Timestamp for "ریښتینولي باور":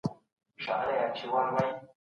0.63-1.51